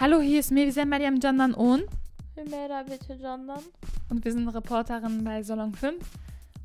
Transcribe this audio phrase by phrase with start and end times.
[0.00, 1.84] Hallo, hier ist Melisa Mariam Jandan und
[2.34, 3.60] Hümera bitte Jandan.
[4.08, 6.02] und wir sind Reporterin bei Salon 5.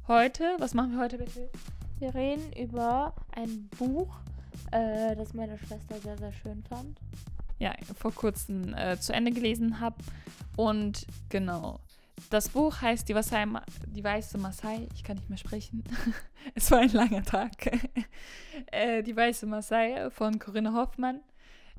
[0.08, 1.50] Heute, was machen wir heute bitte?
[2.00, 4.16] Wir reden über ein Buch,
[4.71, 6.98] äh, das meine Schwester sehr, sehr schön fand.
[7.60, 9.97] Ja, vor kurzem äh, zu Ende gelesen habe.
[10.56, 11.81] Und genau,
[12.29, 13.46] das Buch heißt Die, Wasai,
[13.88, 14.88] die Weiße Maasai.
[14.96, 15.83] Ich kann nicht mehr sprechen.
[16.55, 17.52] es war ein langer Tag.
[18.72, 21.20] äh, die Weiße Maasai von Corinne Hoffmann.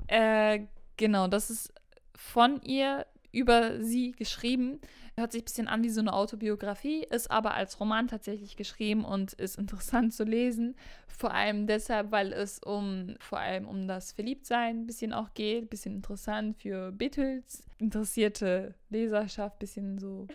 [0.05, 0.67] Äh,
[0.97, 1.73] genau, das ist
[2.15, 4.79] von ihr über sie geschrieben.
[5.15, 9.03] Hört sich ein bisschen an wie so eine Autobiografie, ist aber als Roman tatsächlich geschrieben
[9.03, 10.75] und ist interessant zu lesen.
[11.07, 15.63] Vor allem deshalb, weil es um vor allem um das Verliebtsein ein bisschen auch geht.
[15.63, 20.27] Ein bisschen interessant für Beatles, interessierte Leserschaft, ein bisschen so,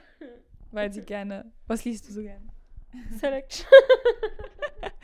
[0.73, 1.52] weil sie gerne.
[1.68, 2.46] Was liest du so gerne?
[3.18, 3.66] Selection.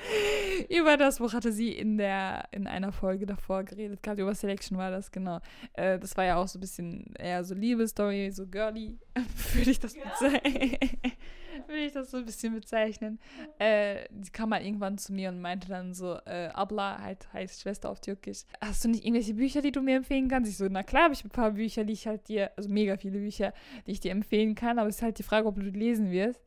[0.69, 4.03] über das Buch hatte sie in der in einer Folge davor geredet.
[4.03, 5.41] Gerade über Selection war das, genau.
[5.75, 8.99] Äh, das war ja auch so ein bisschen eher so Liebesstory, so girly,
[9.55, 10.79] würde ich das bezeichnen.
[11.67, 13.19] würde ich das so ein bisschen bezeichnen.
[13.59, 17.61] Äh, sie kam mal irgendwann zu mir und meinte dann so, äh, Abla halt heißt
[17.61, 18.45] Schwester auf Türkisch.
[18.61, 20.51] Hast du nicht irgendwelche Bücher, die du mir empfehlen kannst?
[20.51, 22.97] Ich so, na klar habe ich ein paar Bücher, die ich halt dir, also mega
[22.97, 23.53] viele Bücher,
[23.87, 26.11] die ich dir empfehlen kann, aber es ist halt die Frage, ob du die lesen
[26.11, 26.41] wirst.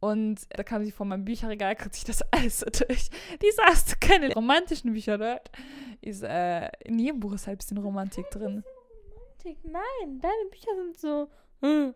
[0.00, 3.10] Und da kam sie vor meinem Bücherregal, guckt sich das alles so durch.
[3.42, 5.50] Die so, hast du keine romantischen Bücher dort?
[6.00, 8.62] Ist, äh, in jedem Buch ist halt ein bisschen Romantik drin.
[9.12, 11.28] Romantik, Nein, deine Bücher sind so.
[11.62, 11.94] Hm.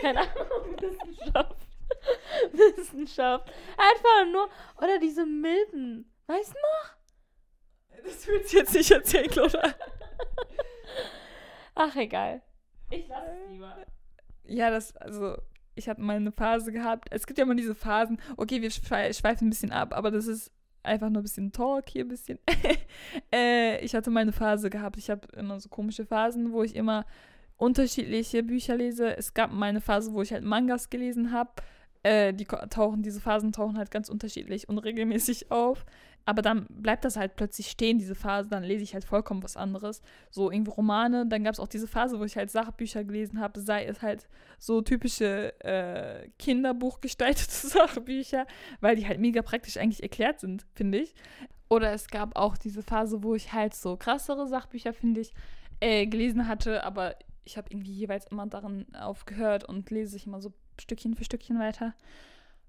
[0.00, 1.68] Keine Ahnung, Wissenschaft.
[2.52, 3.52] Wissenschaft.
[3.76, 4.48] Einfach nur.
[4.78, 6.12] Oder diese milden.
[6.26, 9.74] Weißt du Das willst du jetzt nicht erzählen, oder?
[11.74, 12.42] Ach, egal.
[12.90, 13.86] Ich lasse es lieber.
[14.44, 15.36] Ja, das, also,
[15.76, 17.08] ich habe eine Phase gehabt.
[17.10, 18.18] Es gibt ja immer diese Phasen.
[18.36, 20.50] Okay, wir schwe- schweifen ein bisschen ab, aber das ist
[20.82, 22.38] einfach nur ein bisschen Talk hier, ein bisschen.
[23.34, 24.96] äh, ich hatte mal eine Phase gehabt.
[24.96, 27.04] Ich habe immer so komische Phasen, wo ich immer
[27.56, 29.16] unterschiedliche Bücher lese.
[29.16, 31.50] Es gab mal eine Phase, wo ich halt Mangas gelesen habe.
[32.02, 35.84] Äh, die tauchen, diese Phasen tauchen halt ganz unterschiedlich und regelmäßig auf.
[36.26, 38.50] Aber dann bleibt das halt plötzlich stehen, diese Phase.
[38.50, 40.02] Dann lese ich halt vollkommen was anderes.
[40.30, 41.24] So irgendwie Romane.
[41.26, 44.28] Dann gab es auch diese Phase, wo ich halt Sachbücher gelesen habe, sei es halt
[44.58, 48.46] so typische äh, Kinderbuchgestaltete Sachbücher,
[48.80, 51.14] weil die halt mega praktisch eigentlich erklärt sind, finde ich.
[51.68, 55.32] Oder es gab auch diese Phase, wo ich halt so krassere Sachbücher, finde ich,
[55.80, 60.40] äh, gelesen hatte, aber ich habe irgendwie jeweils immer daran aufgehört und lese ich immer
[60.40, 61.94] so Stückchen für Stückchen weiter.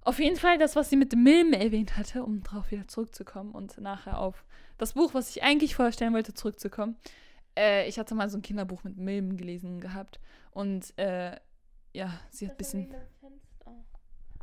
[0.02, 3.52] Auf jeden Fall das, was sie mit dem Milben erwähnt hatte, um darauf wieder zurückzukommen
[3.52, 4.46] und nachher auf
[4.78, 6.96] das Buch, was ich eigentlich vorstellen wollte, zurückzukommen.
[7.58, 10.19] Äh, ich hatte mal so ein Kinderbuch mit Milben gelesen gehabt
[10.52, 11.36] und äh,
[11.94, 12.96] ja, sie hat ein bisschen.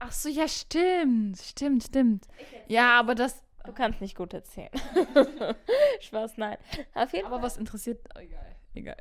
[0.01, 2.27] Ach so, ja, stimmt, stimmt, stimmt.
[2.69, 3.43] Ja, aber das.
[3.65, 4.69] Du kannst nicht gut erzählen.
[6.01, 6.59] Spaß, nein.
[6.93, 7.45] Auf jeden Aber Fall.
[7.45, 8.07] was interessiert.
[8.15, 8.97] Oh, egal, egal.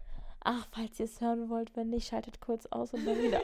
[0.45, 3.41] Ach, falls ihr es hören wollt, wenn nicht, schaltet kurz aus und dann wieder.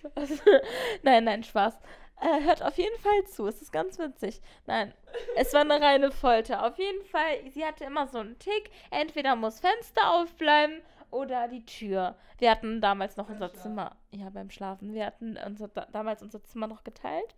[0.00, 0.42] Spaß.
[1.02, 1.78] Nein, nein, Spaß.
[2.20, 3.46] Äh, hört auf jeden Fall zu.
[3.46, 4.42] Es ist ganz witzig.
[4.66, 4.92] Nein,
[5.36, 6.66] es war eine reine Folter.
[6.66, 8.70] Auf jeden Fall, sie hatte immer so einen Tick.
[8.90, 12.16] Entweder muss Fenster aufbleiben oder die Tür.
[12.38, 13.96] Wir hatten damals noch unser Zimmer.
[14.10, 14.92] Ja, beim Schlafen.
[14.92, 17.34] Wir hatten unser, da, damals unser Zimmer noch geteilt.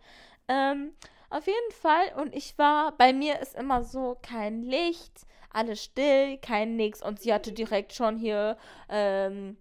[0.47, 0.93] Ähm,
[1.29, 2.13] auf jeden Fall.
[2.21, 7.01] Und ich war, bei mir ist immer so kein Licht, alles still, kein nix.
[7.01, 8.57] Und sie hatte direkt schon hier
[8.89, 9.57] ähm,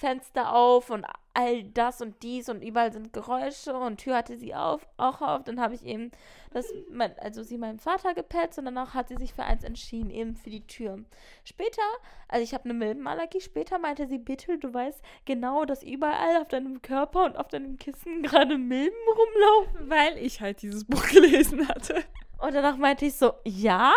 [0.00, 4.54] Fenster auf und all das und dies und überall sind Geräusche und Tür hatte sie
[4.54, 5.44] auf, auch auf.
[5.44, 6.10] Dann habe ich eben
[6.52, 10.10] das, mein, also sie meinem Vater gepetzt und danach hat sie sich für eins entschieden,
[10.10, 11.04] eben für die Tür.
[11.44, 11.82] Später,
[12.28, 16.48] also ich habe eine Milbenallergie, später meinte sie, bitte, du weißt genau, dass überall auf
[16.48, 19.90] deinem Körper und auf deinem Kissen gerade Milben rumlaufen.
[19.90, 22.02] Weil ich halt dieses Buch gelesen hatte.
[22.38, 23.92] Und danach meinte ich so, ja?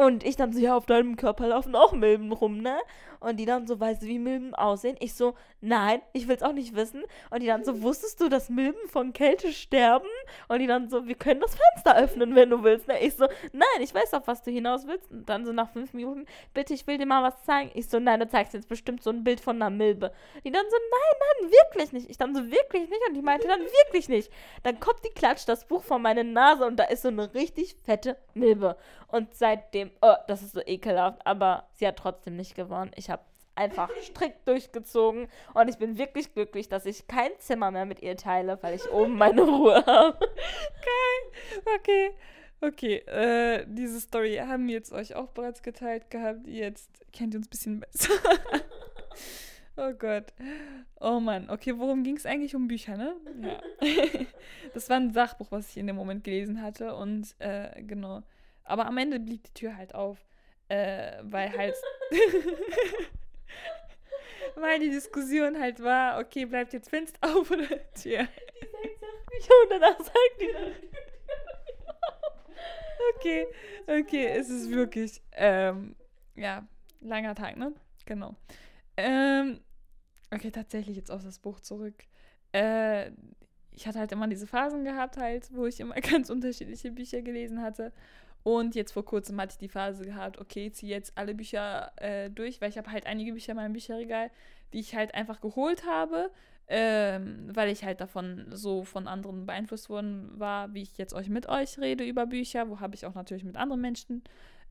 [0.00, 2.78] Und ich dann so, ja, auf deinem Körper laufen auch Milben rum, ne?
[3.20, 4.96] Und die dann so, weißt du, wie Milben aussehen?
[4.98, 7.02] Ich so, nein, ich will's auch nicht wissen.
[7.28, 10.08] Und die dann so, wusstest du, dass Milben von Kälte sterben?
[10.48, 12.98] Und die dann so, wir können das Fenster öffnen, wenn du willst, ne?
[13.04, 15.10] Ich so, nein, ich weiß auf was du hinaus willst.
[15.10, 16.24] Und dann so nach fünf Minuten,
[16.54, 17.70] bitte, ich will dir mal was zeigen.
[17.74, 20.14] Ich so, nein, du zeigst jetzt bestimmt so ein Bild von einer Milbe.
[20.42, 22.08] Die dann so, nein, nein, wirklich nicht.
[22.08, 23.02] Ich dann so, wirklich nicht.
[23.06, 24.32] Und die meinte dann, wirklich nicht.
[24.62, 27.76] Dann kommt die Klatscht, das Buch vor meine Nase und da ist so eine richtig
[27.84, 28.78] fette Milbe.
[29.10, 32.92] Und seitdem, oh, das ist so ekelhaft, aber sie hat trotzdem nicht gewonnen.
[32.96, 33.22] Ich habe
[33.54, 38.16] einfach strikt durchgezogen und ich bin wirklich glücklich, dass ich kein Zimmer mehr mit ihr
[38.16, 40.18] teile, weil ich oben meine Ruhe habe.
[41.78, 42.10] Okay.
[42.62, 46.46] Okay, äh, diese Story haben wir jetzt euch auch bereits geteilt gehabt.
[46.46, 48.12] Jetzt kennt ihr uns ein bisschen besser.
[49.78, 50.34] oh Gott.
[51.00, 51.48] Oh Mann.
[51.48, 53.16] Okay, worum ging es eigentlich um Bücher, ne?
[53.40, 53.62] Ja.
[54.74, 56.94] das war ein Sachbuch, was ich in dem Moment gelesen hatte.
[56.94, 58.22] Und äh, genau.
[58.64, 60.24] Aber am Ende blieb die Tür halt auf.
[60.68, 61.74] äh, weil halt.
[64.56, 68.26] weil die Diskussion halt war, okay, bleibt jetzt Fenster auf oder Tür.
[68.62, 70.72] Die sagt Sachbücher und danach sagt die dann.
[73.16, 73.46] Okay,
[73.86, 75.96] okay, es ist wirklich, ähm,
[76.34, 76.66] ja,
[77.00, 77.72] langer Tag, ne?
[78.04, 78.34] Genau.
[78.96, 79.60] Ähm,
[80.30, 81.94] okay, tatsächlich jetzt auf das Buch zurück.
[82.52, 83.10] Äh,
[83.72, 87.62] ich hatte halt immer diese Phasen gehabt, halt, wo ich immer ganz unterschiedliche Bücher gelesen
[87.62, 87.92] hatte.
[88.42, 92.30] Und jetzt vor kurzem hatte ich die Phase gehabt, okay, ziehe jetzt alle Bücher äh,
[92.30, 94.30] durch, weil ich habe halt einige Bücher in meinem Bücherregal,
[94.72, 96.30] die ich halt einfach geholt habe,
[96.68, 101.28] ähm, weil ich halt davon so von anderen beeinflusst worden war, wie ich jetzt euch
[101.28, 104.22] mit euch rede über Bücher, wo habe ich auch natürlich mit anderen Menschen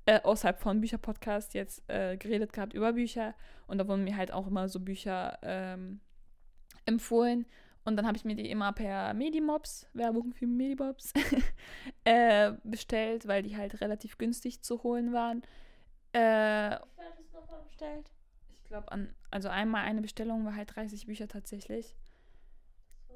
[0.05, 3.35] äh, außerhalb von Bücherpodcast jetzt äh, geredet gehabt über Bücher.
[3.67, 5.99] Und da wurden mir halt auch immer so Bücher ähm,
[6.85, 7.45] empfohlen
[7.89, 11.11] und dann habe ich mir die immer per Medimobs, Werbung für Medimobs,
[12.05, 15.41] äh, bestellt, weil die halt relativ günstig zu holen waren.
[16.13, 16.21] Äh, Wie
[16.95, 18.11] viel hattest du nochmal bestellt?
[18.61, 21.95] ich glaube, an, also einmal eine Bestellung war halt 30 Bücher tatsächlich.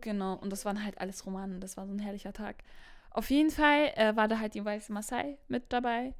[0.01, 1.59] Genau, und das waren halt alles Romane.
[1.59, 2.63] Das war so ein herrlicher Tag.
[3.11, 6.15] Auf jeden Fall äh, war da halt die weiße Maasai mit dabei.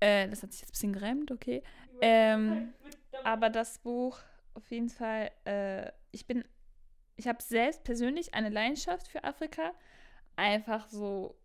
[0.00, 1.62] Äh, das hat sich jetzt ein bisschen geräumt, okay.
[2.00, 2.72] Ähm,
[3.24, 4.18] aber das Buch,
[4.54, 6.44] auf jeden Fall, äh, ich bin,
[7.18, 9.72] ich habe selbst persönlich eine Leidenschaft für Afrika.
[10.36, 11.36] Einfach so,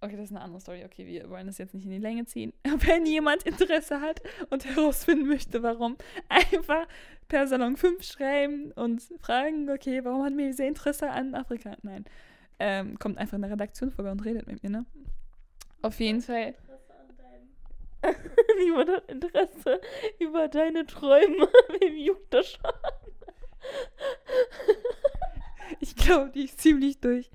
[0.00, 2.24] okay, das ist eine andere Story, okay, wir wollen das jetzt nicht in die Länge
[2.24, 2.54] ziehen.
[2.64, 5.98] Wenn jemand Interesse hat und herausfinden möchte, warum,
[6.30, 6.88] einfach
[7.28, 11.76] per Salon 5 schreiben und fragen, okay, warum hat mir sehr Interesse an Afrika?
[11.82, 12.06] Nein,
[12.58, 14.86] ähm, kommt einfach in der Redaktion vorbei und redet mit mir, ne?
[15.82, 16.54] Auf jeden Fall.
[16.54, 17.16] Interesse an
[18.02, 18.64] deinem.
[18.64, 19.80] Niemand hat Interesse
[20.18, 21.48] über deine Träume.
[21.80, 22.72] Wem juckt das schon?
[25.80, 27.30] Ich glaube, die ist ziemlich durch.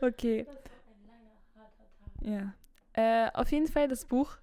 [0.00, 0.44] Okay.
[0.44, 2.26] Das war ein langer, harter Tag.
[2.26, 2.54] Ja.
[2.92, 4.36] Äh, auf jeden Fall das Buch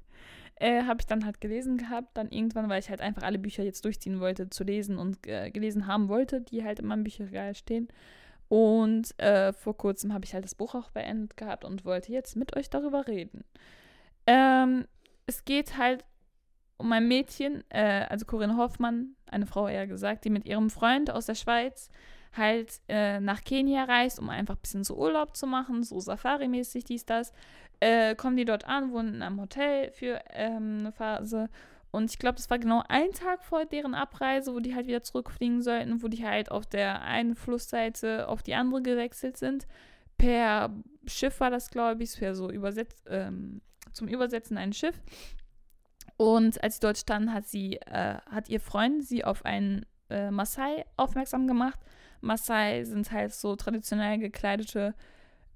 [0.56, 2.16] äh, habe ich dann halt gelesen gehabt.
[2.16, 5.50] Dann irgendwann, weil ich halt einfach alle Bücher jetzt durchziehen wollte, zu lesen und äh,
[5.50, 7.88] gelesen haben wollte, die halt in meinem Bücherregal stehen.
[8.48, 12.36] Und äh, vor kurzem habe ich halt das Buch auch beendet gehabt und wollte jetzt
[12.36, 13.44] mit euch darüber reden.
[14.26, 14.86] Ähm,
[15.26, 16.04] es geht halt
[16.76, 21.10] um ein Mädchen, äh, also Corinne Hoffmann, eine Frau eher gesagt, die mit ihrem Freund
[21.10, 21.88] aus der Schweiz
[22.36, 26.84] halt äh, nach Kenia reist, um einfach ein bisschen so Urlaub zu machen, so Safari-mäßig
[26.84, 27.32] dies, das.
[27.80, 31.48] Äh, kommen die dort an, wohnen in einem Hotel für ähm, eine Phase.
[31.90, 35.02] Und ich glaube, das war genau ein Tag vor deren Abreise, wo die halt wieder
[35.02, 39.66] zurückfliegen sollten, wo die halt auf der einen Flussseite auf die andere gewechselt sind.
[40.16, 40.70] Per
[41.06, 43.60] Schiff war das, glaube ich, für so übersetzt, ähm,
[43.92, 45.02] zum Übersetzen ein Schiff.
[46.16, 50.30] Und als sie dort standen, hat sie, äh, hat ihr Freund sie auf einen äh,
[50.30, 51.80] Maasai aufmerksam gemacht.
[52.22, 54.94] Maasai sind halt so traditionell gekleidete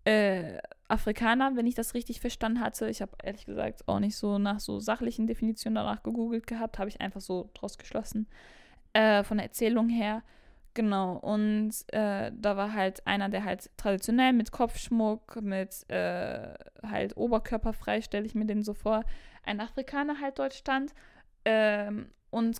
[0.05, 0.59] äh,
[0.89, 2.89] Afrikaner, wenn ich das richtig verstanden hatte.
[2.89, 6.89] Ich habe ehrlich gesagt auch nicht so nach so sachlichen Definitionen danach gegoogelt gehabt, habe
[6.89, 8.29] ich einfach so draus geschlossen.
[8.93, 10.23] Äh, von der Erzählung her.
[10.75, 17.17] Genau, und äh, da war halt einer, der halt traditionell mit Kopfschmuck, mit äh, halt
[17.17, 19.03] oberkörperfrei, stelle ich mir den so vor,
[19.43, 20.93] ein Afrikaner halt dort stand.
[21.47, 22.59] Ähm, und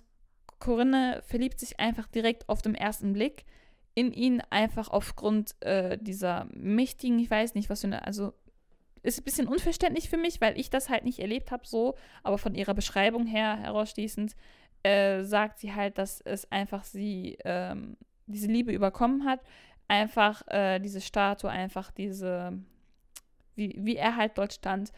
[0.59, 3.45] Corinne verliebt sich einfach direkt auf den ersten Blick
[3.97, 8.31] in ihn, einfach aufgrund äh, dieser mächtigen, ich weiß nicht, was für eine, also
[9.01, 12.37] ist ein bisschen unverständlich für mich, weil ich das halt nicht erlebt habe so, aber
[12.37, 14.35] von ihrer Beschreibung her herausschließend
[14.83, 19.39] äh, sagt sie halt, dass es einfach sie ähm, diese Liebe überkommen hat,
[19.87, 22.53] einfach äh, diese Statue, einfach diese,
[23.55, 24.91] wie, wie er halt dort stand,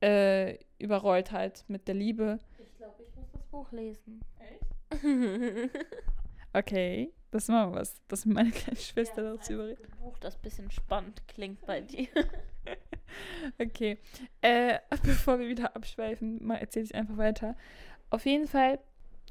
[0.00, 2.38] äh, überrollt halt mit der Liebe.
[2.58, 4.22] Ich glaube, ich muss das Buch lesen.
[4.38, 4.64] Echt?
[6.52, 8.00] Okay, das machen wir was.
[8.08, 9.84] Das ist meine kleine Schwester Ja, dazu überredet.
[9.84, 12.08] Ein Buch, das ein bisschen spannend klingt bei dir.
[13.58, 13.98] Okay.
[14.40, 17.56] Äh, bevor wir wieder abschweifen, mal erzähle ich einfach weiter.
[18.10, 18.78] Auf jeden Fall,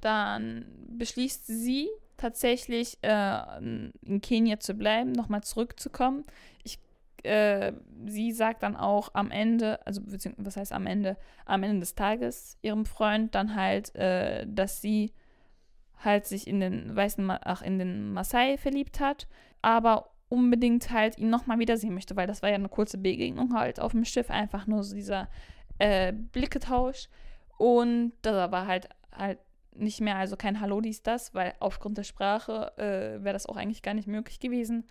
[0.02, 0.66] dann
[0.98, 6.26] beschließt sie tatsächlich äh, in Kenia zu bleiben, nochmal zurückzukommen.
[6.64, 6.80] Ich,
[7.24, 7.74] äh,
[8.06, 11.96] sie sagt dann auch am Ende, also beziehungsweise, was heißt am Ende, am Ende des
[11.96, 15.14] Tages ihrem Freund dann halt, äh, dass sie
[16.04, 19.28] halt sich in den weißen, Ma ach, in den Maasai verliebt hat,
[19.62, 23.80] aber unbedingt halt ihn nochmal wiedersehen möchte, weil das war ja eine kurze Begegnung halt
[23.80, 25.28] auf dem Schiff, einfach nur so dieser
[25.80, 27.10] äh, Blicketausch
[27.58, 29.40] und da war halt halt
[29.74, 33.56] nicht mehr, also kein Hallo dies, das, weil aufgrund der Sprache äh, wäre das auch
[33.56, 34.86] eigentlich gar nicht möglich gewesen.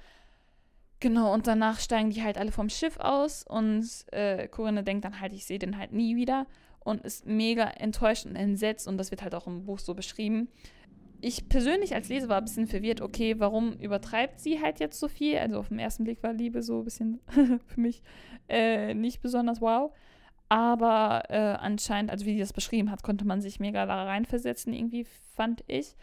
[1.00, 5.20] Genau, und danach steigen die halt alle vom Schiff aus und äh, Corinne denkt dann
[5.20, 6.46] halt, ich sehe den halt nie wieder
[6.80, 10.48] und ist mega enttäuscht und entsetzt und das wird halt auch im Buch so beschrieben.
[11.20, 15.08] Ich persönlich als Leser war ein bisschen verwirrt, okay, warum übertreibt sie halt jetzt so
[15.08, 15.38] viel?
[15.38, 17.20] Also auf den ersten Blick war Liebe so ein bisschen
[17.66, 18.02] für mich
[18.48, 19.92] äh, nicht besonders wow.
[20.48, 24.72] Aber äh, anscheinend, also wie die das beschrieben hat, konnte man sich mega da reinversetzen,
[24.72, 25.96] irgendwie, fand ich.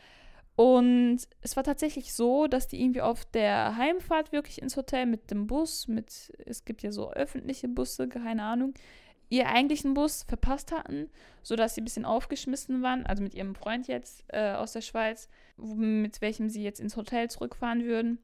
[0.56, 5.32] Und es war tatsächlich so, dass die irgendwie auf der Heimfahrt wirklich ins Hotel mit
[5.32, 8.74] dem Bus, mit, es gibt ja so öffentliche Busse, keine Ahnung,
[9.30, 11.10] ihr eigentlichen Bus verpasst hatten,
[11.44, 15.30] sodass sie ein bisschen aufgeschmissen waren, also mit ihrem Freund jetzt äh, aus der Schweiz,
[15.58, 18.20] mit welchem sie jetzt ins Hotel zurückfahren würden.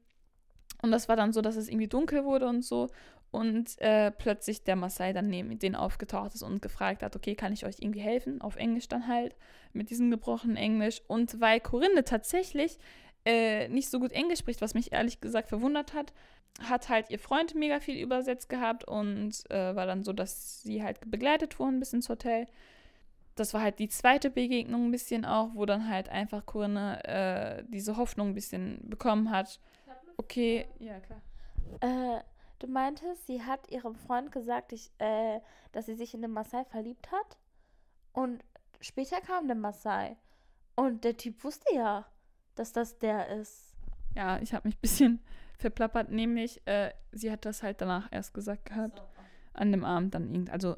[0.82, 2.88] Und das war dann so, dass es irgendwie dunkel wurde und so.
[3.30, 7.54] Und äh, plötzlich der Maasai dann neben denen aufgetaucht ist und gefragt hat, okay, kann
[7.54, 8.42] ich euch irgendwie helfen?
[8.42, 9.34] Auf Englisch dann halt,
[9.72, 11.00] mit diesem gebrochenen Englisch.
[11.08, 12.78] Und weil Corinne tatsächlich
[13.24, 16.12] äh, nicht so gut Englisch spricht, was mich ehrlich gesagt verwundert hat,
[16.60, 20.82] hat halt ihr Freund mega viel übersetzt gehabt und äh, war dann so, dass sie
[20.82, 22.46] halt begleitet wurden bis ins Hotel.
[23.34, 27.64] Das war halt die zweite Begegnung ein bisschen auch, wo dann halt einfach Corinne äh,
[27.66, 29.58] diese Hoffnung ein bisschen bekommen hat.
[30.18, 31.22] Okay, ja klar.
[31.80, 32.22] Äh,
[32.58, 35.40] du meintest, sie hat ihrem Freund gesagt, ich, äh,
[35.72, 37.38] dass sie sich in den Maasai verliebt hat.
[38.12, 38.44] Und
[38.80, 40.16] später kam der Maasai.
[40.74, 42.04] Und der Typ wusste ja,
[42.54, 43.74] dass das der ist.
[44.14, 45.20] Ja, ich habe mich ein bisschen
[45.58, 48.98] verplappert, nämlich äh, sie hat das halt danach erst gesagt gehabt.
[48.98, 49.04] So.
[49.54, 50.76] An dem Abend dann irgendwie, also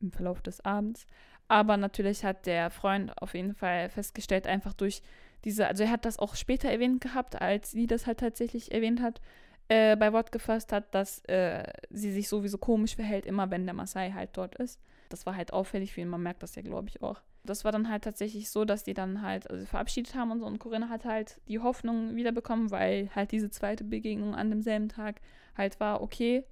[0.00, 1.06] im Verlauf des Abends.
[1.48, 5.02] Aber natürlich hat der Freund auf jeden Fall festgestellt, einfach durch
[5.44, 9.00] diese, also er hat das auch später erwähnt gehabt, als sie das halt tatsächlich erwähnt
[9.00, 9.20] hat,
[9.68, 13.74] äh, bei Wort gefasst hat, dass äh, sie sich sowieso komisch verhält, immer wenn der
[13.74, 14.80] Maasai halt dort ist.
[15.08, 17.20] Das war halt auffällig für ihn, man merkt das ja, glaube ich, auch.
[17.44, 20.46] Das war dann halt tatsächlich so, dass die dann halt also verabschiedet haben und so.
[20.46, 25.20] Und Corinna hat halt die Hoffnung wiederbekommen, weil halt diese zweite Begegnung an demselben Tag
[25.56, 26.44] halt war, okay,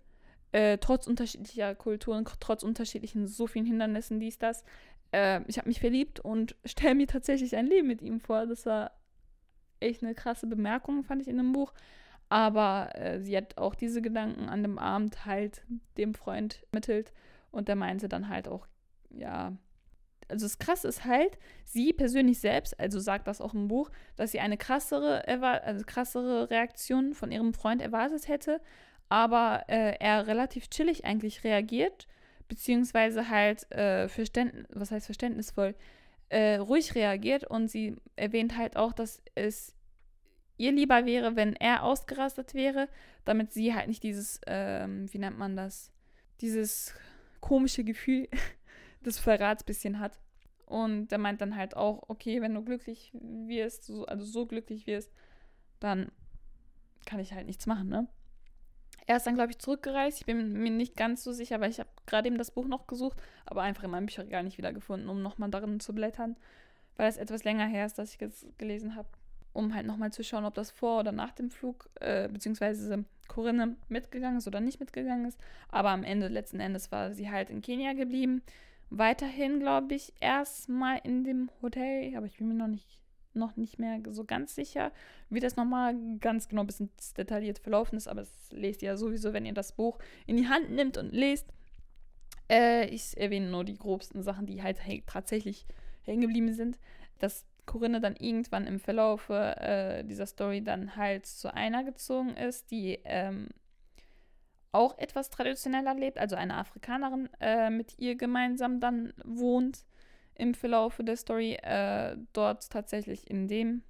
[0.52, 4.64] äh, trotz unterschiedlicher Kulturen, trotz unterschiedlichen so vielen Hindernissen, dies, das,
[5.12, 8.46] äh, ich habe mich verliebt und stelle mir tatsächlich ein Leben mit ihm vor.
[8.46, 8.92] Das war
[9.80, 11.72] echt eine krasse Bemerkung, fand ich in dem Buch.
[12.28, 15.62] Aber äh, sie hat auch diese Gedanken an dem Abend halt
[15.96, 17.12] dem Freund mittelt
[17.56, 18.66] und der meinte dann halt auch,
[19.10, 19.56] ja,
[20.28, 24.32] also das Krasse ist halt, sie persönlich selbst, also sagt das auch im Buch, dass
[24.32, 28.60] sie eine krassere, also krassere Reaktion von ihrem Freund erwartet hätte,
[29.08, 32.08] aber äh, er relativ chillig eigentlich reagiert,
[32.48, 35.74] beziehungsweise halt äh, verständnis, was heißt verständnisvoll,
[36.28, 39.74] äh, ruhig reagiert und sie erwähnt halt auch, dass es
[40.56, 42.88] ihr lieber wäre, wenn er ausgerastet wäre,
[43.24, 45.92] damit sie halt nicht dieses, ähm, wie nennt man das,
[46.40, 46.94] dieses
[47.40, 48.28] komische Gefühl
[49.04, 50.18] des Verrats bisschen hat.
[50.66, 54.86] Und der meint dann halt auch, okay, wenn du glücklich wirst, so, also so glücklich
[54.86, 55.12] wirst,
[55.78, 56.10] dann
[57.04, 58.08] kann ich halt nichts machen, ne?
[59.08, 60.18] Er ist dann, glaube ich, zurückgereist.
[60.18, 62.88] Ich bin mir nicht ganz so sicher, weil ich habe gerade eben das Buch noch
[62.88, 66.36] gesucht, aber einfach in meinem Bücherregal nicht wiedergefunden, um nochmal darin zu blättern,
[66.96, 69.08] weil es etwas länger her ist, dass ich es gelesen habe
[69.56, 73.76] um halt nochmal zu schauen, ob das vor oder nach dem Flug, äh, beziehungsweise Corinne
[73.88, 75.40] mitgegangen ist oder nicht mitgegangen ist.
[75.68, 78.42] Aber am Ende, letzten Endes, war sie halt in Kenia geblieben.
[78.90, 83.00] Weiterhin, glaube ich, erstmal in dem Hotel, aber ich bin mir noch nicht,
[83.34, 84.92] noch nicht mehr so ganz sicher,
[85.28, 88.08] wie das nochmal ganz genau ein bisschen detailliert verlaufen ist.
[88.08, 91.12] Aber das lest ihr ja sowieso, wenn ihr das Buch in die Hand nimmt und
[91.12, 91.52] lest.
[92.48, 95.66] Äh, ich erwähne nur die grobsten Sachen, die halt tatsächlich
[96.02, 96.78] hängen geblieben sind.
[97.18, 102.70] Das Corinne dann irgendwann im Verlauf äh, dieser Story dann halt zu einer gezogen ist,
[102.70, 103.48] die ähm,
[104.72, 109.84] auch etwas traditioneller lebt, also eine Afrikanerin äh, mit ihr gemeinsam dann wohnt
[110.34, 111.54] im Verlauf der Story.
[111.54, 113.82] Äh, dort tatsächlich in dem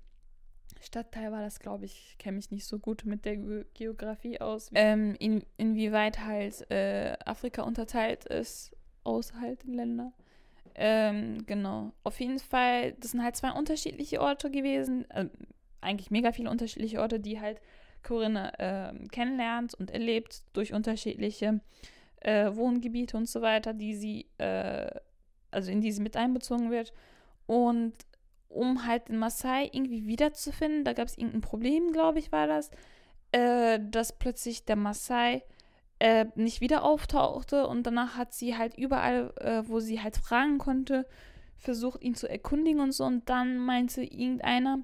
[0.81, 4.71] Stadtteil war das, glaube ich, kenne mich nicht so gut mit der Ge Geografie aus.
[4.75, 10.13] Ähm, in, inwieweit halt äh, Afrika unterteilt ist, außerhalb der Länder.
[10.79, 11.93] Ähm, genau.
[12.05, 15.11] Auf jeden Fall, das sind halt zwei unterschiedliche Orte gewesen.
[15.11, 15.27] Äh,
[15.81, 17.61] eigentlich mega viele unterschiedliche Orte, die halt
[18.03, 21.61] Corinne äh, kennenlernt und erlebt durch unterschiedliche
[22.21, 24.91] äh, Wohngebiete und so weiter, die sie, äh,
[25.51, 26.93] also in die sie mit einbezogen wird.
[27.47, 27.95] Und
[28.49, 32.71] um halt den Maasai irgendwie wiederzufinden, da gab es irgendein Problem, glaube ich, war das,
[33.33, 35.43] äh, dass plötzlich der Maasai
[35.99, 40.59] äh, nicht wieder auftauchte und danach hat sie halt überall, äh, wo sie halt fragen
[40.59, 41.07] konnte,
[41.57, 43.05] versucht, ihn zu erkundigen und so.
[43.05, 44.81] Und dann meinte irgendeiner,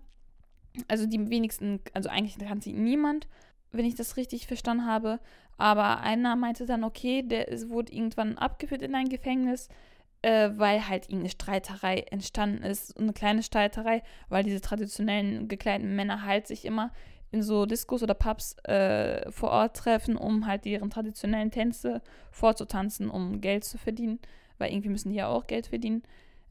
[0.88, 3.28] also die wenigsten, also eigentlich kannte ihn niemand,
[3.72, 5.20] wenn ich das richtig verstanden habe,
[5.58, 9.68] aber einer meinte dann, okay, der ist, wurde irgendwann abgeführt in ein Gefängnis,
[10.22, 16.24] äh, weil halt irgendeine Streiterei entstanden ist, eine kleine Streiterei, weil diese traditionellen gekleideten Männer
[16.24, 16.90] halt sich immer
[17.32, 23.10] in so Diskos oder Pubs äh, vor Ort treffen, um halt deren traditionellen Tänze vorzutanzen,
[23.10, 24.20] um Geld zu verdienen,
[24.58, 26.02] weil irgendwie müssen die ja auch Geld verdienen.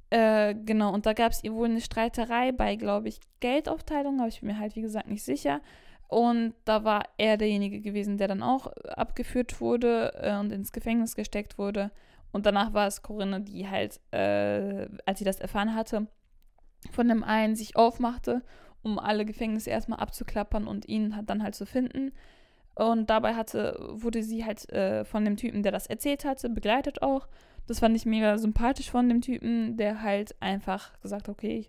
[0.09, 4.41] Äh, genau, und da gab es wohl eine Streiterei bei, glaube ich, Geldaufteilung, aber ich
[4.41, 5.61] bin mir halt, wie gesagt, nicht sicher.
[6.07, 11.15] Und da war er derjenige gewesen, der dann auch abgeführt wurde äh, und ins Gefängnis
[11.15, 11.91] gesteckt wurde.
[12.33, 16.07] Und danach war es Corinne, die halt, äh, als sie das erfahren hatte,
[16.91, 18.41] von dem einen sich aufmachte,
[18.83, 22.11] um alle Gefängnisse erstmal abzuklappern und ihn dann halt zu finden.
[22.75, 27.01] Und dabei hatte, wurde sie halt äh, von dem Typen, der das erzählt hatte, begleitet
[27.01, 27.27] auch.
[27.67, 31.67] Das fand ich mega sympathisch von dem Typen, der halt einfach gesagt hat, okay,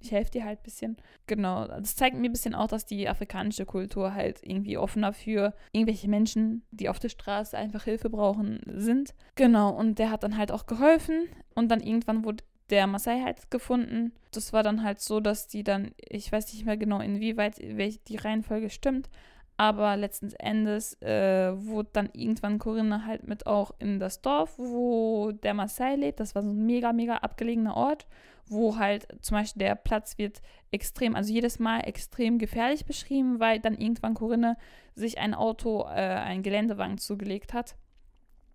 [0.00, 0.96] ich helfe dir halt ein bisschen.
[1.26, 5.54] Genau, das zeigt mir ein bisschen auch, dass die afrikanische Kultur halt irgendwie offener für
[5.72, 9.14] irgendwelche Menschen, die auf der Straße einfach Hilfe brauchen, sind.
[9.34, 11.28] Genau, und der hat dann halt auch geholfen.
[11.54, 14.12] Und dann irgendwann wurde der Maasai halt gefunden.
[14.32, 18.16] Das war dann halt so, dass die dann, ich weiß nicht mehr genau, inwieweit die
[18.16, 19.08] Reihenfolge stimmt,
[19.56, 25.32] aber letzten Endes äh, wurde dann irgendwann Corinna halt mit auch in das Dorf, wo
[25.32, 26.20] der Maasai lebt.
[26.20, 28.06] Das war so ein mega, mega abgelegener Ort,
[28.48, 33.58] wo halt zum Beispiel der Platz wird extrem, also jedes Mal extrem gefährlich beschrieben, weil
[33.60, 34.58] dann irgendwann Corinne
[34.94, 37.76] sich ein Auto, äh, ein Geländewagen zugelegt hat,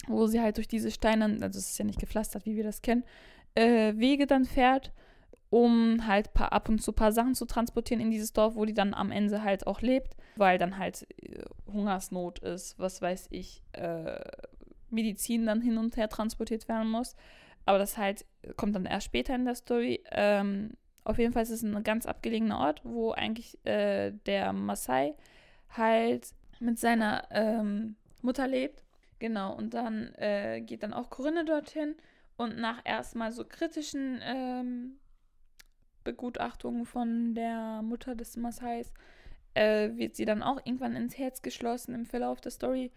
[0.07, 2.83] wo sie halt durch diese Steine, also es ist ja nicht gepflastert, wie wir das
[2.83, 3.03] kennen,
[3.55, 4.91] äh, Wege dann fährt
[5.51, 8.63] um halt paar, ab und zu ein paar Sachen zu transportieren in dieses Dorf, wo
[8.63, 13.27] die dann am Ende halt auch lebt, weil dann halt äh, Hungersnot ist, was weiß
[13.31, 14.19] ich, äh,
[14.89, 17.15] Medizin dann hin und her transportiert werden muss.
[17.65, 20.01] Aber das halt kommt dann erst später in der Story.
[20.11, 25.15] Ähm, auf jeden Fall ist es ein ganz abgelegener Ort, wo eigentlich äh, der Maasai
[25.69, 26.29] halt
[26.61, 28.85] mit seiner ähm, Mutter lebt.
[29.19, 31.95] Genau, und dann äh, geht dann auch Corinne dorthin
[32.41, 34.97] und nach erstmal so kritischen ähm,
[36.03, 38.91] Begutachtung von der Mutter des Masais
[39.53, 42.91] äh, wird sie dann auch irgendwann ins Herz geschlossen im Verlauf der Story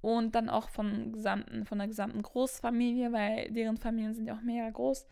[0.00, 4.42] und dann auch von, gesamten, von der gesamten Großfamilie, weil deren Familien sind ja auch
[4.42, 5.06] mega groß.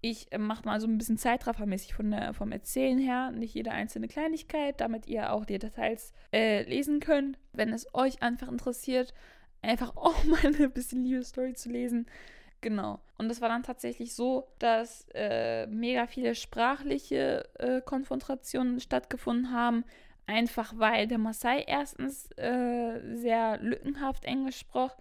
[0.00, 3.72] Ich äh, mache mal so ein bisschen zeitraffermäßig von der, vom Erzählen her, nicht jede
[3.72, 7.38] einzelne Kleinigkeit, damit ihr auch die Details äh, lesen könnt.
[7.52, 9.14] Wenn es euch einfach interessiert,
[9.62, 12.06] einfach auch mal eine bisschen Liebe-Story zu lesen,
[12.64, 12.98] Genau.
[13.18, 19.84] Und es war dann tatsächlich so, dass äh, mega viele sprachliche äh, Konfrontationen stattgefunden haben.
[20.26, 24.96] Einfach weil der Maasai erstens äh, sehr lückenhaft Englisch sprach,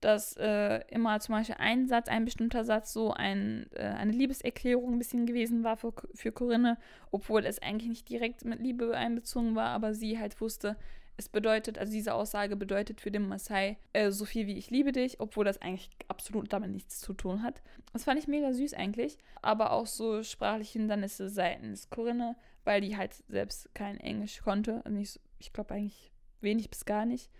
[0.00, 4.94] dass äh, immer zum Beispiel ein Satz, ein bestimmter Satz so ein, äh, eine Liebeserklärung
[4.94, 6.78] ein bisschen gewesen war für, für Corinne,
[7.12, 10.76] obwohl es eigentlich nicht direkt mit Liebe einbezogen war, aber sie halt wusste,
[11.16, 14.92] es bedeutet, also diese Aussage bedeutet für den Maasai äh, so viel wie ich liebe
[14.92, 17.62] dich, obwohl das eigentlich absolut damit nichts zu tun hat.
[17.92, 22.96] Das fand ich mega süß eigentlich, aber auch so sprachliche Hindernisse seitens Corinne, weil die
[22.96, 24.82] halt selbst kein Englisch konnte.
[24.84, 27.30] Also nicht, ich glaube eigentlich wenig bis gar nicht.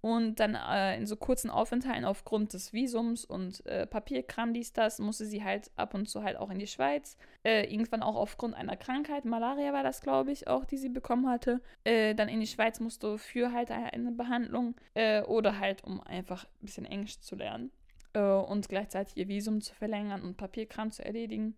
[0.00, 4.98] Und dann äh, in so kurzen Aufenthalten aufgrund des Visums und äh, Papierkram, dies, das,
[4.98, 7.18] musste sie halt ab und zu halt auch in die Schweiz.
[7.44, 11.28] Äh, irgendwann auch aufgrund einer Krankheit, Malaria war das, glaube ich, auch, die sie bekommen
[11.28, 11.60] hatte.
[11.84, 16.44] Äh, dann in die Schweiz musste für halt eine Behandlung äh, oder halt, um einfach
[16.44, 17.70] ein bisschen Englisch zu lernen
[18.14, 21.56] äh, und gleichzeitig ihr Visum zu verlängern und Papierkram zu erledigen.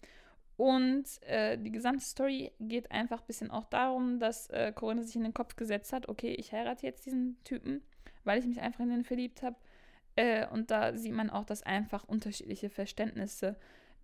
[0.58, 5.34] Und die gesamte Story geht einfach ein bisschen auch darum, dass Corinne sich in den
[5.34, 7.82] Kopf gesetzt hat, okay, ich heirate jetzt diesen Typen
[8.24, 9.56] weil ich mich einfach in den verliebt habe.
[10.16, 13.56] Äh, und da sieht man auch, dass einfach unterschiedliche Verständnisse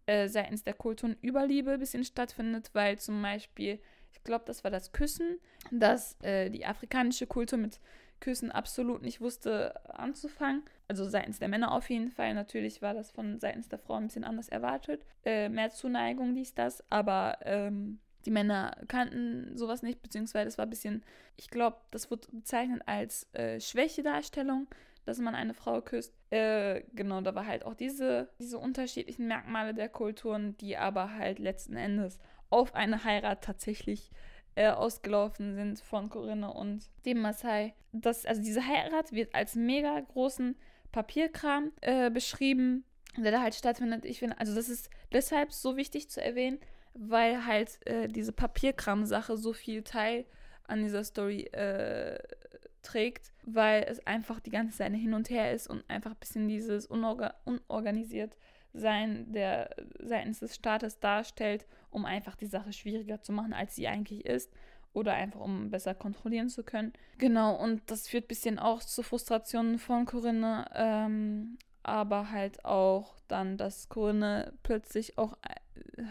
[0.07, 3.79] äh, seitens der Kulturen über Liebe ein bisschen stattfindet, weil zum Beispiel,
[4.13, 5.39] ich glaube, das war das Küssen,
[5.71, 7.79] dass äh, die afrikanische Kultur mit
[8.21, 10.63] Küssen absolut nicht wusste anzufangen.
[10.89, 12.35] Also seitens der Männer auf jeden Fall.
[12.35, 15.05] Natürlich war das von seitens der Frau ein bisschen anders erwartet.
[15.25, 16.83] Äh, mehr Zuneigung, dies, das.
[16.91, 21.05] Aber ähm, die Männer kannten sowas nicht, beziehungsweise es war ein bisschen,
[21.37, 24.67] ich glaube, das wurde bezeichnet als äh, Schwächedarstellung,
[25.05, 26.13] dass man eine Frau küsst.
[26.31, 31.39] Äh, genau, da war halt auch diese, diese unterschiedlichen Merkmale der Kulturen, die aber halt
[31.39, 32.19] letzten Endes
[32.51, 34.11] auf eine Heirat tatsächlich
[34.55, 37.75] äh, ausgelaufen sind von Corinne und dem Maasai.
[37.93, 40.57] Das, also diese Heirat wird als mega großen
[40.93, 42.85] Papierkram äh, beschrieben,
[43.17, 44.05] der da halt stattfindet.
[44.05, 46.59] Ich finde, also das ist deshalb so wichtig zu erwähnen,
[46.95, 50.25] weil halt äh, diese Papierkram-Sache so viel Teil
[50.65, 52.19] an dieser Story äh,
[52.83, 56.49] trägt, weil es einfach die ganze Zeit hin und her ist und einfach ein bisschen
[56.49, 58.37] dieses unorga unorganisiert
[58.73, 63.89] sein der seitens des Staates darstellt, um einfach die Sache schwieriger zu machen, als sie
[63.89, 64.53] eigentlich ist
[64.93, 66.93] oder einfach um besser kontrollieren zu können.
[67.19, 73.17] Genau, und das führt ein bisschen auch zu Frustrationen von Corinne, ähm, aber halt auch
[73.29, 75.37] dann, dass Corinne plötzlich auch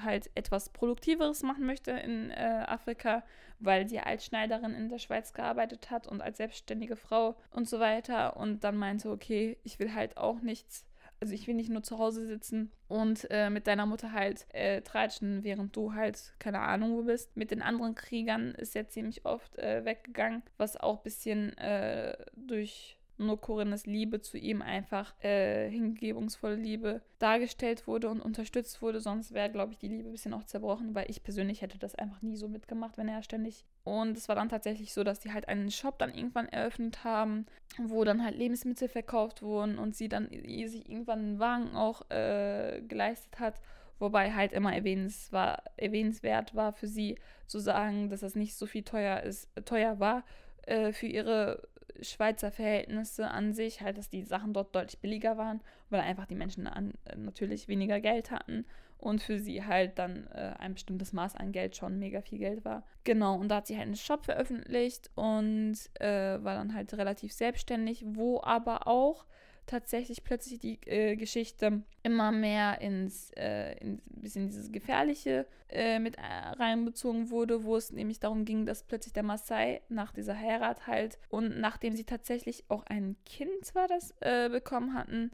[0.03, 3.23] halt etwas Produktiveres machen möchte in äh, Afrika,
[3.59, 7.79] weil sie als Schneiderin in der Schweiz gearbeitet hat und als selbstständige Frau und so
[7.79, 8.37] weiter.
[8.37, 10.85] Und dann meinte, okay, ich will halt auch nichts,
[11.19, 14.81] also ich will nicht nur zu Hause sitzen und äh, mit deiner Mutter halt äh,
[14.81, 17.35] tratschen, während du halt keine Ahnung wo bist.
[17.35, 22.17] Mit den anderen Kriegern ist er ziemlich oft äh, weggegangen, was auch ein bisschen äh,
[22.35, 28.99] durch nur Corinnes Liebe zu ihm einfach äh, hingebungsvolle Liebe dargestellt wurde und unterstützt wurde.
[28.99, 31.95] Sonst wäre, glaube ich, die Liebe ein bisschen auch zerbrochen, weil ich persönlich hätte das
[31.95, 33.65] einfach nie so mitgemacht, wenn er ständig.
[33.83, 37.45] Und es war dann tatsächlich so, dass die halt einen Shop dann irgendwann eröffnet haben,
[37.77, 42.81] wo dann halt Lebensmittel verkauft wurden und sie dann sich irgendwann einen Wagen auch äh,
[42.87, 43.59] geleistet hat.
[43.99, 48.67] Wobei halt immer erwähnens war, erwähnenswert war für sie zu sagen, dass das nicht so
[48.67, 50.23] viel teuer ist, teuer war
[50.67, 51.67] äh, für ihre
[52.01, 56.35] Schweizer Verhältnisse an sich, halt, dass die Sachen dort deutlich billiger waren, weil einfach die
[56.35, 58.65] Menschen an, äh, natürlich weniger Geld hatten
[58.97, 62.65] und für sie halt dann äh, ein bestimmtes Maß an Geld schon mega viel Geld
[62.65, 62.83] war.
[63.03, 67.31] Genau, und da hat sie halt einen Shop veröffentlicht und äh, war dann halt relativ
[67.33, 69.25] selbstständig, wo aber auch
[69.67, 76.17] tatsächlich plötzlich die äh, Geschichte immer mehr ins äh, in bisschen dieses Gefährliche äh, mit
[76.17, 80.87] äh, reinbezogen wurde, wo es nämlich darum ging, dass plötzlich der Maasai nach dieser Heirat
[80.87, 85.31] halt und nachdem sie tatsächlich auch ein Kind war das äh, bekommen hatten,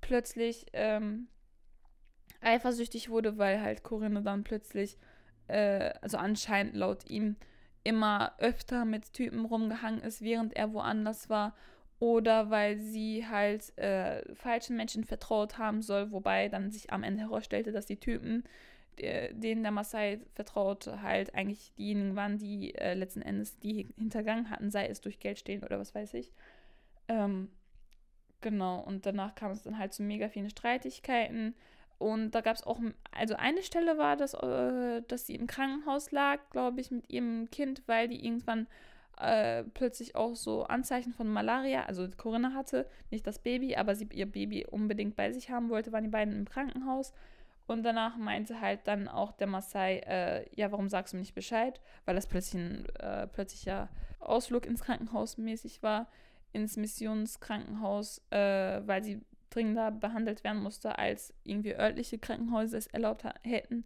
[0.00, 1.28] plötzlich ähm,
[2.40, 4.96] eifersüchtig wurde, weil halt Corinne dann plötzlich,
[5.48, 7.36] äh, also anscheinend laut ihm,
[7.82, 11.54] immer öfter mit Typen rumgehangen ist, während er woanders war
[12.00, 17.24] oder weil sie halt äh, falschen Menschen vertraut haben soll, wobei dann sich am Ende
[17.24, 18.42] herausstellte, dass die Typen,
[18.98, 24.48] der, denen der Maasai vertraute, halt eigentlich diejenigen waren, die äh, letzten Endes die hintergangen
[24.48, 26.32] hatten, sei es durch Geld stehlen oder was weiß ich.
[27.08, 27.50] Ähm,
[28.40, 31.54] genau, und danach kam es dann halt zu mega vielen Streitigkeiten.
[31.98, 32.80] Und da gab es auch,
[33.12, 37.50] also eine Stelle war, dass, äh, dass sie im Krankenhaus lag, glaube ich, mit ihrem
[37.50, 38.68] Kind, weil die irgendwann
[39.20, 44.08] äh, plötzlich auch so Anzeichen von Malaria, also Corinna hatte, nicht das Baby, aber sie
[44.12, 47.12] ihr Baby unbedingt bei sich haben wollte, waren die beiden im Krankenhaus.
[47.66, 51.36] Und danach meinte halt dann auch der Maasai, äh, ja, warum sagst du mir nicht
[51.36, 51.80] Bescheid?
[52.04, 56.08] Weil das plötzlich ein äh, plötzlicher Ausflug ins Krankenhaus mäßig war,
[56.52, 63.24] ins Missionskrankenhaus, äh, weil sie dringender behandelt werden musste, als irgendwie örtliche Krankenhäuser es erlaubt
[63.42, 63.84] hätten.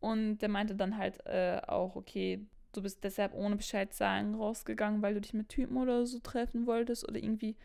[0.00, 5.02] Und der meinte dann halt äh, auch, okay, du bist deshalb ohne Bescheid sagen rausgegangen,
[5.02, 7.56] weil du dich mit Typen oder so treffen wolltest oder irgendwie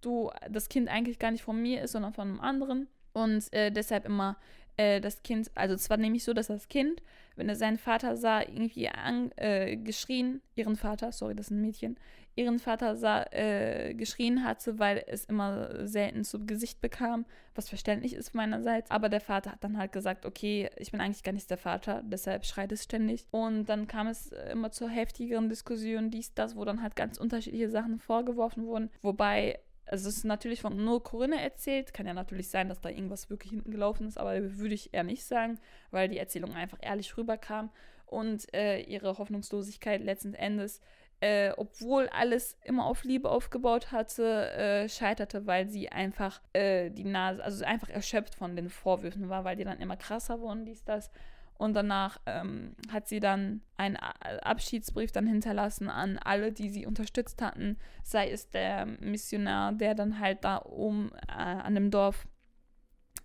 [0.00, 2.88] du das Kind eigentlich gar nicht von mir ist, sondern von einem anderen.
[3.12, 4.36] Und äh, deshalb immer
[4.76, 7.02] äh, das Kind, also es war nämlich so, dass das Kind,
[7.36, 11.60] wenn er seinen Vater sah, irgendwie an, äh, geschrien, ihren Vater, sorry, das ist ein
[11.60, 11.96] Mädchen,
[12.36, 18.14] ihren Vater sah, äh, geschrien hatte, weil es immer selten zu Gesicht bekam, was verständlich
[18.14, 18.90] ist meinerseits.
[18.90, 22.02] Aber der Vater hat dann halt gesagt, okay, ich bin eigentlich gar nicht der Vater,
[22.04, 23.26] deshalb schreit es ständig.
[23.30, 27.70] Und dann kam es immer zur heftigeren Diskussion, dies, das, wo dann halt ganz unterschiedliche
[27.70, 28.90] Sachen vorgeworfen wurden.
[29.00, 31.94] Wobei also es ist natürlich von nur Corinne erzählt.
[31.94, 35.04] Kann ja natürlich sein, dass da irgendwas wirklich hinten gelaufen ist, aber würde ich eher
[35.04, 35.58] nicht sagen,
[35.90, 37.70] weil die Erzählung einfach ehrlich rüberkam
[38.06, 40.80] und äh, ihre Hoffnungslosigkeit letzten Endes,
[41.20, 47.04] äh, obwohl alles immer auf Liebe aufgebaut hatte, äh, scheiterte, weil sie einfach äh, die
[47.04, 50.84] Nase, also einfach erschöpft von den Vorwürfen war, weil die dann immer krasser wurden, dies,
[50.84, 51.10] das.
[51.58, 57.40] Und danach ähm, hat sie dann einen Abschiedsbrief dann hinterlassen an alle, die sie unterstützt
[57.40, 62.26] hatten, sei es der Missionar, der dann halt da oben äh, an dem Dorf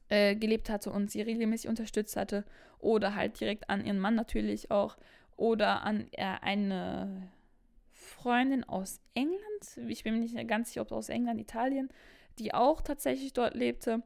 [0.08, 2.46] äh, gelebt hatte und sie regelmäßig unterstützt hatte,
[2.80, 4.98] oder halt direkt an ihren Mann natürlich auch,
[5.36, 7.30] oder an äh, eine
[7.92, 9.40] Freundin aus England,
[9.88, 11.90] ich bin mir nicht ganz sicher, ob aus England, Italien,
[12.40, 14.04] die auch tatsächlich dort lebte,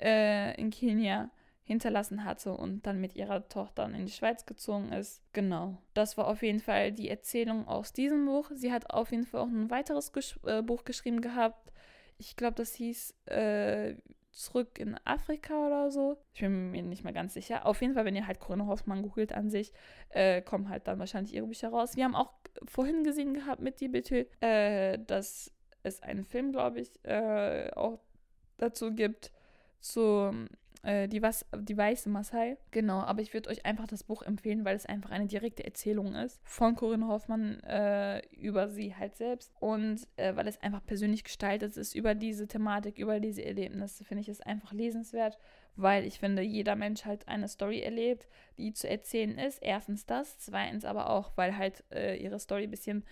[0.00, 1.30] äh, in Kenia
[1.66, 5.20] hinterlassen hatte und dann mit ihrer Tochter in die Schweiz gezogen ist.
[5.32, 5.78] Genau.
[5.94, 8.50] Das war auf jeden Fall die Erzählung aus diesem Buch.
[8.54, 11.72] Sie hat auf jeden Fall auch ein weiteres Gesch äh, Buch geschrieben gehabt.
[12.18, 13.96] Ich glaube, das hieß äh,
[14.36, 16.18] Zurück in Afrika oder so.
[16.34, 17.64] Ich bin mir nicht mehr ganz sicher.
[17.64, 19.72] Auf jeden Fall, wenn ihr halt Corinne Hoffmann googelt an sich,
[20.10, 21.96] äh, kommen halt dann wahrscheinlich ihre Bücher raus.
[21.96, 22.34] Wir haben auch
[22.66, 27.98] vorhin gesehen gehabt mit die Bitte, äh, dass es einen Film, glaube ich, äh, auch
[28.58, 29.32] dazu gibt
[29.80, 30.48] zum
[30.86, 32.56] äh, die, was, die weiße Maasai.
[32.70, 36.14] Genau, aber ich würde euch einfach das Buch empfehlen, weil es einfach eine direkte Erzählung
[36.14, 41.24] ist von Corinne Hoffmann äh, über sie halt selbst und äh, weil es einfach persönlich
[41.24, 45.38] gestaltet ist über diese Thematik, über diese Erlebnisse, finde ich es einfach lesenswert,
[45.74, 49.58] weil ich finde, jeder Mensch halt eine Story erlebt, die zu erzählen ist.
[49.62, 53.04] Erstens das, zweitens aber auch, weil halt äh, ihre Story ein bisschen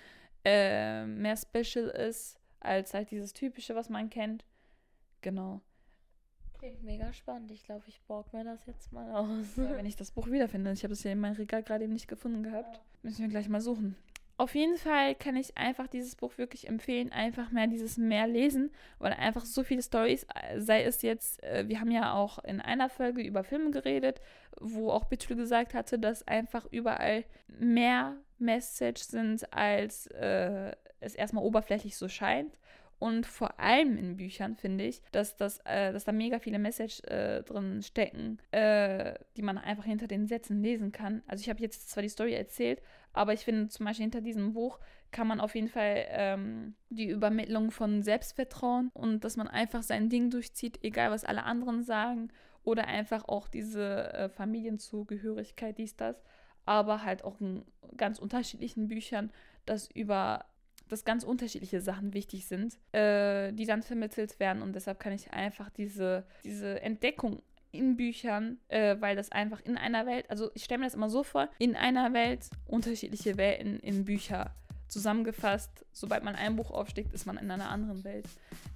[0.44, 4.44] äh, mehr special ist als halt dieses typische, was man kennt.
[5.22, 5.60] Genau.
[6.64, 7.50] Klingt mega spannend.
[7.50, 9.54] Ich glaube, ich borg mir das jetzt mal aus.
[9.58, 10.72] Ja, wenn ich das Buch wiederfinde.
[10.72, 12.80] Ich habe es ja in meinem Regal gerade eben nicht gefunden gehabt.
[13.02, 13.96] Müssen wir gleich mal suchen.
[14.38, 18.70] Auf jeden Fall kann ich einfach dieses Buch wirklich empfehlen, einfach mehr dieses mehr lesen,
[18.98, 22.88] weil einfach so viele Stories, sei es jetzt, äh, wir haben ja auch in einer
[22.88, 24.22] Folge über Filme geredet,
[24.58, 31.44] wo auch Bitul gesagt hatte, dass einfach überall mehr Message sind, als äh, es erstmal
[31.44, 32.56] oberflächlich so scheint.
[33.04, 37.02] Und vor allem in Büchern finde ich, dass, das, äh, dass da mega viele Message
[37.02, 41.22] äh, drin stecken, äh, die man einfach hinter den Sätzen lesen kann.
[41.26, 42.80] Also ich habe jetzt zwar die Story erzählt,
[43.12, 44.78] aber ich finde zum Beispiel hinter diesem Buch
[45.10, 50.08] kann man auf jeden Fall ähm, die Übermittlung von Selbstvertrauen und dass man einfach sein
[50.08, 52.30] Ding durchzieht, egal was alle anderen sagen
[52.62, 56.22] oder einfach auch diese äh, Familienzugehörigkeit, dies, das,
[56.64, 57.66] aber halt auch in
[57.98, 59.30] ganz unterschiedlichen Büchern,
[59.66, 60.46] dass über
[60.88, 65.32] dass ganz unterschiedliche Sachen wichtig sind, äh, die dann vermittelt werden und deshalb kann ich
[65.32, 67.42] einfach diese, diese Entdeckung
[67.72, 71.10] in Büchern, äh, weil das einfach in einer Welt, also ich stelle mir das immer
[71.10, 74.54] so vor, in einer Welt unterschiedliche Welten in Bücher
[74.88, 75.84] zusammengefasst.
[75.92, 78.26] Sobald man ein Buch aufschlägt, ist man in einer anderen Welt.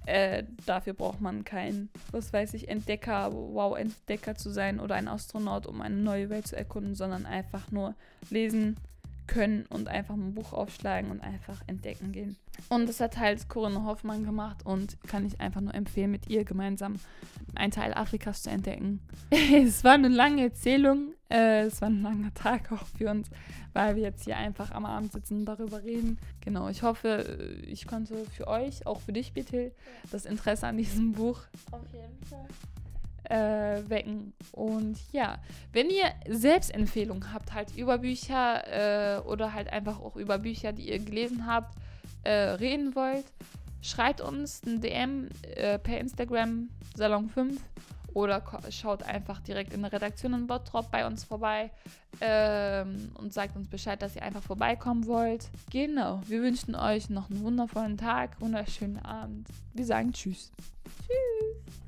[0.05, 5.65] Äh, dafür braucht man kein, was weiß ich, Entdecker, Wow-Entdecker zu sein oder ein Astronaut,
[5.65, 7.95] um eine neue Welt zu erkunden, sondern einfach nur
[8.29, 8.75] lesen,
[9.29, 12.35] können und einfach ein Buch aufschlagen und einfach entdecken gehen.
[12.67, 16.43] Und das hat halt Corinne Hoffmann gemacht und kann ich einfach nur empfehlen, mit ihr
[16.43, 16.95] gemeinsam
[17.55, 18.99] einen Teil Afrikas zu entdecken.
[19.29, 23.29] es war eine lange Erzählung, äh, es war ein langer Tag auch für uns,
[23.73, 26.17] weil wir jetzt hier einfach am Abend sitzen und darüber reden.
[26.41, 29.71] Genau, ich hoffe, ich konnte für euch, auch für dich, Bethel,
[30.11, 32.47] das Interesse an diesem Buch Auf jeden Fall
[33.29, 34.33] äh, wecken.
[34.51, 35.37] Und ja,
[35.71, 40.89] wenn ihr Selbstempfehlungen habt, halt über Bücher äh, oder halt einfach auch über Bücher, die
[40.89, 41.75] ihr gelesen habt,
[42.23, 43.25] äh, reden wollt,
[43.81, 47.61] schreibt uns ein DM äh, per Instagram Salon 5
[48.13, 51.71] oder schaut einfach direkt in der Redaktion in Bottrop bei uns vorbei
[52.21, 55.49] ähm, und sagt uns Bescheid, dass ihr einfach vorbeikommen wollt.
[55.71, 59.47] Genau, wir wünschen euch noch einen wundervollen Tag, wunderschönen Abend.
[59.73, 60.51] Wir sagen Tschüss.
[61.05, 61.79] Tschüss.